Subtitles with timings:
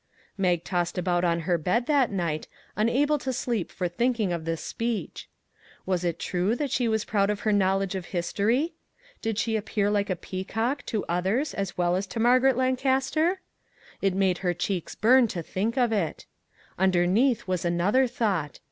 [0.35, 4.45] Mag tossed about on her bed that night, un able to sleep for thinking of
[4.45, 5.29] this speech.
[5.85, 8.73] Was it true that she was proud of her knowledge of history?
[9.21, 13.41] Did she appear like a "peacock" to others as well as to Margaret Lancaster?
[14.01, 16.25] It made her cheeks burn to think of it.
[16.79, 18.57] Under neath was another thought.